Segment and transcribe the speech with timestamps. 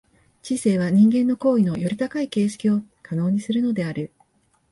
[0.41, 4.11] 知性は人間の行為のより高い形式を可能にするのである。